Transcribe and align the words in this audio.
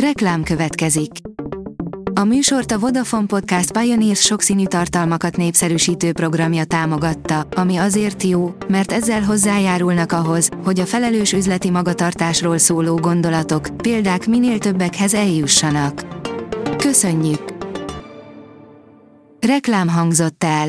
Reklám 0.00 0.42
következik. 0.42 1.10
A 2.14 2.24
műsort 2.24 2.72
a 2.72 2.78
Vodafone 2.78 3.26
Podcast 3.26 3.78
Pioneers 3.78 4.20
sokszínű 4.20 4.66
tartalmakat 4.66 5.36
népszerűsítő 5.36 6.12
programja 6.12 6.64
támogatta, 6.64 7.46
ami 7.54 7.76
azért 7.76 8.22
jó, 8.22 8.54
mert 8.68 8.92
ezzel 8.92 9.22
hozzájárulnak 9.22 10.12
ahhoz, 10.12 10.48
hogy 10.64 10.80
a 10.80 10.86
felelős 10.86 11.32
üzleti 11.32 11.70
magatartásról 11.70 12.58
szóló 12.58 12.96
gondolatok, 12.96 13.68
példák 13.76 14.26
minél 14.26 14.58
többekhez 14.58 15.14
eljussanak. 15.14 16.06
Köszönjük! 16.76 17.54
Reklám 19.40 19.88
hangzott 19.88 20.44
el. 20.44 20.68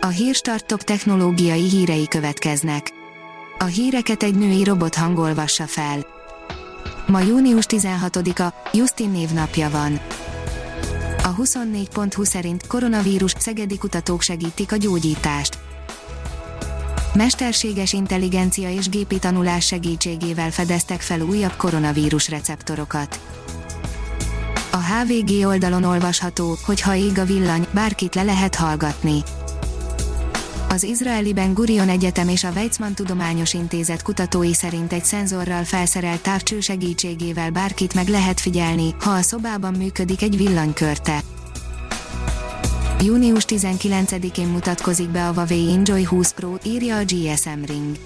A 0.00 0.06
Hírstartok 0.06 0.82
technológiai 0.82 1.68
hírei 1.68 2.08
következnek. 2.08 2.90
A 3.58 3.64
híreket 3.64 4.22
egy 4.22 4.34
női 4.34 4.64
robot 4.64 4.94
hangolvassa 4.94 5.66
fel. 5.66 6.14
Ma 7.06 7.20
június 7.20 7.64
16-a, 7.68 8.54
Justin 8.72 9.10
névnapja 9.10 9.70
van. 9.70 10.00
A 11.22 11.34
24.20 11.34 12.24
szerint 12.24 12.66
koronavírus 12.66 13.34
szegedi 13.38 13.78
kutatók 13.78 14.22
segítik 14.22 14.72
a 14.72 14.76
gyógyítást. 14.76 15.58
Mesterséges 17.14 17.92
intelligencia 17.92 18.70
és 18.70 18.88
gépi 18.88 19.18
tanulás 19.18 19.66
segítségével 19.66 20.50
fedeztek 20.50 21.00
fel 21.00 21.20
újabb 21.20 21.56
koronavírus 21.56 22.28
receptorokat. 22.28 23.20
A 24.70 24.76
HVG 24.76 25.46
oldalon 25.46 25.84
olvasható, 25.84 26.56
hogy 26.64 26.80
ha 26.80 26.94
ég 26.94 27.18
a 27.18 27.24
villany, 27.24 27.66
bárkit 27.70 28.14
le 28.14 28.22
lehet 28.22 28.54
hallgatni 28.54 29.22
az 30.76 30.82
izraeli 30.82 31.32
Ben 31.32 31.54
Gurion 31.54 31.88
Egyetem 31.88 32.28
és 32.28 32.44
a 32.44 32.50
Weizmann 32.50 32.92
Tudományos 32.92 33.54
Intézet 33.54 34.02
kutatói 34.02 34.54
szerint 34.54 34.92
egy 34.92 35.04
szenzorral 35.04 35.64
felszerelt 35.64 36.22
távcső 36.22 36.60
segítségével 36.60 37.50
bárkit 37.50 37.94
meg 37.94 38.08
lehet 38.08 38.40
figyelni, 38.40 38.94
ha 39.00 39.10
a 39.10 39.22
szobában 39.22 39.74
működik 39.74 40.22
egy 40.22 40.36
villanykörte. 40.36 41.20
Június 43.00 43.44
19-én 43.48 44.46
mutatkozik 44.46 45.08
be 45.08 45.28
a 45.28 45.32
Huawei 45.32 45.72
Enjoy 45.72 46.04
20 46.04 46.32
Pro, 46.32 46.54
írja 46.64 46.96
a 46.96 47.04
GSM 47.04 47.64
Ring. 47.66 47.96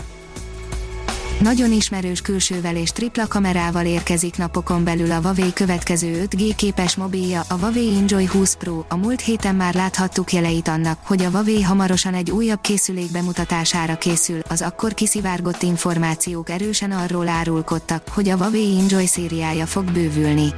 Nagyon 1.40 1.72
ismerős 1.72 2.20
külsővel 2.20 2.76
és 2.76 2.90
tripla 2.90 3.26
kamerával 3.26 3.86
érkezik 3.86 4.36
napokon 4.36 4.84
belül 4.84 5.10
a 5.10 5.20
Huawei 5.20 5.52
következő 5.52 6.26
5G 6.30 6.52
képes 6.56 6.96
mobilja, 6.96 7.42
a 7.48 7.54
Huawei 7.54 7.96
Enjoy 7.96 8.26
20 8.26 8.54
Pro. 8.54 8.84
A 8.88 8.96
múlt 8.96 9.20
héten 9.20 9.54
már 9.54 9.74
láthattuk 9.74 10.32
jeleit 10.32 10.68
annak, 10.68 10.98
hogy 11.04 11.22
a 11.22 11.28
Huawei 11.30 11.62
hamarosan 11.62 12.14
egy 12.14 12.30
újabb 12.30 12.60
készülék 12.60 13.10
bemutatására 13.10 13.98
készül, 13.98 14.40
az 14.48 14.62
akkor 14.62 14.94
kiszivárgott 14.94 15.62
információk 15.62 16.50
erősen 16.50 16.90
arról 16.90 17.28
árulkodtak, 17.28 18.08
hogy 18.08 18.28
a 18.28 18.36
Huawei 18.36 18.78
Enjoy 18.78 19.06
szériája 19.06 19.66
fog 19.66 19.92
bővülni. 19.92 20.54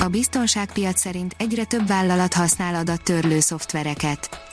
A 0.00 0.08
biztonságpiac 0.08 1.00
szerint 1.00 1.34
egyre 1.38 1.64
több 1.64 1.86
vállalat 1.86 2.34
használ 2.34 2.74
adattörlő 2.74 3.40
szoftvereket 3.40 4.47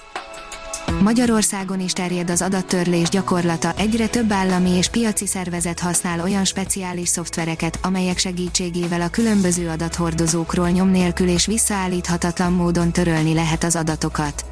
Magyarországon 1.02 1.80
is 1.80 1.94
terjed 1.94 2.30
az 2.30 2.42
adattörlés 2.42 3.10
gyakorlata, 3.10 3.74
egyre 3.78 4.08
több 4.08 4.32
állami 4.32 4.70
és 4.70 4.88
piaci 4.88 5.28
szervezet 5.28 5.80
használ 5.80 6.20
olyan 6.22 6.46
speciális 6.46 7.08
szoftvereket, 7.08 7.80
amelyek 7.82 8.18
segítségével 8.18 9.02
a 9.02 9.10
különböző 9.10 9.70
adathordozókról 9.70 10.70
nyom 10.70 10.90
nélkül 10.90 11.28
és 11.28 11.46
visszaállíthatatlan 11.46 12.54
módon 12.54 12.92
törölni 12.92 13.34
lehet 13.34 13.64
az 13.64 13.76
adatokat. 13.76 14.46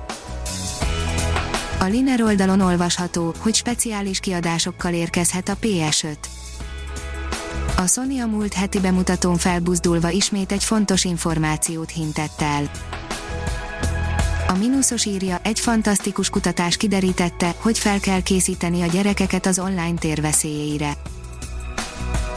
A 1.79 1.85
Liner 1.85 2.21
oldalon 2.21 2.59
olvasható, 2.59 3.33
hogy 3.37 3.55
speciális 3.55 4.19
kiadásokkal 4.19 4.93
érkezhet 4.93 5.49
a 5.49 5.57
PS5. 5.61 6.15
A 7.77 7.87
Sony 7.87 8.21
a 8.21 8.25
múlt 8.25 8.53
heti 8.53 8.79
bemutatón 8.79 9.37
felbuzdulva 9.37 10.09
ismét 10.09 10.51
egy 10.51 10.63
fontos 10.63 11.03
információt 11.03 11.89
hintett 11.89 12.41
el. 12.41 12.69
A 14.53 14.57
mínuszos 14.57 15.05
írja, 15.05 15.39
egy 15.43 15.59
fantasztikus 15.59 16.29
kutatás 16.29 16.77
kiderítette, 16.77 17.55
hogy 17.57 17.79
fel 17.79 17.99
kell 17.99 18.21
készíteni 18.21 18.81
a 18.81 18.85
gyerekeket 18.85 19.45
az 19.45 19.59
online 19.59 19.93
tér 19.99 20.21
veszélyeire. 20.21 20.93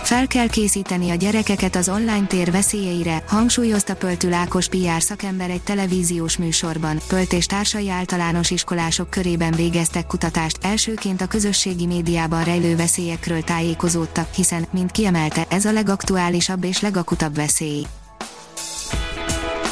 Fel 0.02 0.26
kell 0.26 0.48
készíteni 0.48 1.10
a 1.10 1.14
gyerekeket 1.14 1.76
az 1.76 1.88
online 1.88 2.26
tér 2.26 2.50
veszélyeire, 2.50 3.22
hangsúlyozta 3.26 3.96
Pöltül 3.96 4.32
Ákos 4.32 4.68
PR 4.68 5.02
szakember 5.02 5.50
egy 5.50 5.62
televíziós 5.62 6.36
műsorban. 6.36 6.98
Pölt 7.08 7.32
és 7.32 7.46
társai 7.46 7.90
általános 7.90 8.50
iskolások 8.50 9.10
körében 9.10 9.52
végeztek 9.52 10.06
kutatást, 10.06 10.58
elsőként 10.62 11.20
a 11.20 11.26
közösségi 11.26 11.86
médiában 11.86 12.44
rejlő 12.44 12.76
veszélyekről 12.76 13.42
tájékozódtak, 13.42 14.34
hiszen, 14.34 14.66
mint 14.70 14.90
kiemelte, 14.90 15.44
ez 15.48 15.64
a 15.64 15.72
legaktuálisabb 15.72 16.64
és 16.64 16.80
legakutabb 16.80 17.34
veszély. 17.34 17.86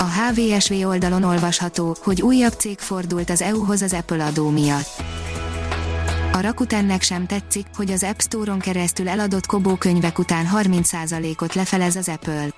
A 0.04 0.06
HVSV 0.06 0.72
oldalon 0.86 1.22
olvasható, 1.22 1.96
hogy 2.02 2.22
újabb 2.22 2.52
cég 2.52 2.78
fordult 2.78 3.30
az 3.30 3.42
EU-hoz 3.42 3.82
az 3.82 3.92
Apple 3.92 4.24
adó 4.24 4.48
miatt. 4.48 5.02
A 6.32 6.40
Rakutennek 6.40 7.02
sem 7.02 7.26
tetszik, 7.26 7.66
hogy 7.76 7.90
az 7.90 8.02
App 8.02 8.18
Store-on 8.18 8.58
keresztül 8.58 9.08
eladott 9.08 9.46
Kobo 9.46 9.76
könyvek 9.76 10.18
után 10.18 10.48
30%-ot 10.54 11.54
lefelez 11.54 11.96
az 11.96 12.08
Apple. 12.08 12.48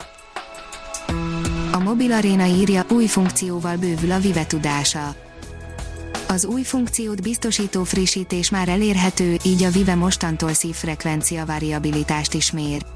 A 1.73 1.79
Mobil 1.79 2.13
Arena 2.13 2.45
írja, 2.45 2.85
új 2.91 3.07
funkcióval 3.07 3.77
bővül 3.77 4.13
a 4.13 4.19
Vive 4.19 4.47
tudása. 4.47 5.15
Az 6.29 6.45
új 6.45 6.63
funkciót 6.63 7.23
biztosító 7.23 7.85
frissítés 7.85 8.51
már 8.51 8.69
elérhető, 8.69 9.37
így 9.43 9.63
a 9.63 9.71
Vive 9.71 9.95
mostantól 9.95 10.53
szívfrekvencia 10.53 11.47
variabilitást 11.47 12.35
is 12.35 12.53
mér. 12.53 12.96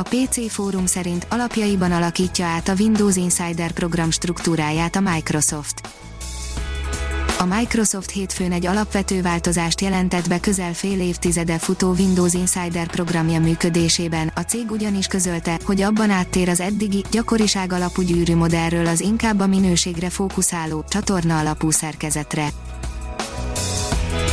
A 0.00 0.02
PC 0.02 0.52
fórum 0.52 0.86
szerint 0.86 1.26
alapjaiban 1.30 1.92
alakítja 1.92 2.46
át 2.46 2.68
a 2.68 2.74
Windows 2.78 3.16
Insider 3.16 3.72
program 3.72 4.10
struktúráját 4.10 4.96
a 4.96 5.00
Microsoft. 5.00 5.88
A 7.38 7.44
Microsoft 7.44 8.10
hétfőn 8.10 8.52
egy 8.52 8.66
alapvető 8.66 9.22
változást 9.22 9.80
jelentett 9.80 10.28
be 10.28 10.40
közel 10.40 10.74
fél 10.74 11.00
évtizede 11.00 11.58
futó 11.58 11.92
Windows 11.92 12.34
Insider 12.34 12.86
programja 12.86 13.40
működésében, 13.40 14.32
a 14.34 14.40
cég 14.40 14.70
ugyanis 14.70 15.06
közölte, 15.06 15.58
hogy 15.64 15.82
abban 15.82 16.10
áttér 16.10 16.48
az 16.48 16.60
eddigi, 16.60 17.04
gyakoriság 17.10 17.72
alapú 17.72 18.02
gyűrű 18.02 18.36
modellről 18.36 18.86
az 18.86 19.00
inkább 19.00 19.40
a 19.40 19.46
minőségre 19.46 20.10
fókuszáló, 20.10 20.84
csatorna 20.88 21.38
alapú 21.38 21.70
szerkezetre. 21.70 22.48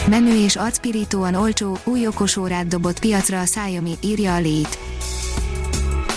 Menő 0.10 0.44
és 0.44 0.56
arcpirítóan 0.56 1.36
olcsó, 1.36 1.78
új 1.84 2.08
okosórát 2.08 2.68
dobott 2.68 3.00
piacra 3.00 3.40
a 3.40 3.44
Xiaomi, 3.44 3.98
írja 4.02 4.36
a 4.36 4.40
Lét. 4.40 4.78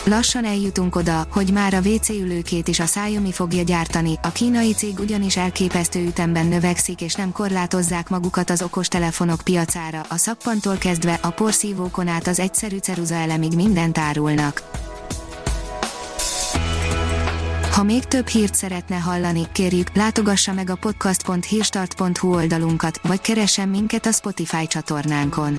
Lassan 0.05 0.45
eljutunk 0.45 0.97
oda, 0.97 1.27
hogy 1.31 1.53
már 1.53 1.75
a 1.75 1.81
WC 1.81 2.09
ülőkét 2.09 2.69
is 2.69 2.81
a 2.81 2.85
Xiaomi 2.85 3.33
fogja 3.33 3.63
gyártani, 3.63 4.19
a 4.23 4.33
kínai 4.33 4.73
cég 4.73 4.99
ugyanis 4.99 5.37
elképesztő 5.37 6.07
ütemben 6.07 6.47
növekszik 6.47 7.01
és 7.01 7.15
nem 7.15 7.33
korlátozzák 7.33 8.09
magukat 8.09 8.51
az 8.51 8.63
okostelefonok 8.63 9.41
piacára, 9.45 10.01
a 10.09 10.17
szappantól 10.17 10.77
kezdve 10.77 11.19
a 11.23 11.31
porszívókon 11.31 12.09
át 12.09 12.27
az 12.27 12.39
egyszerű 12.39 12.77
ceruza 12.77 13.15
elemig 13.15 13.53
mindent 13.55 13.99
árulnak. 13.99 14.63
Ha 17.73 17.83
még 17.83 18.05
több 18.05 18.27
hírt 18.27 18.55
szeretne 18.55 18.97
hallani, 18.97 19.47
kérjük, 19.53 19.95
látogassa 19.95 20.53
meg 20.53 20.71
a 20.71 20.75
podcast.hírstart.hu 20.75 22.35
oldalunkat, 22.35 23.01
vagy 23.03 23.21
keressen 23.21 23.69
minket 23.69 24.07
a 24.07 24.13
Spotify 24.13 24.67
csatornánkon 24.67 25.59